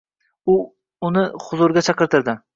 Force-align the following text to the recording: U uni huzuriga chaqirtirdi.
U 0.53 0.55
uni 1.11 1.23
huzuriga 1.45 1.87
chaqirtirdi. 1.91 2.39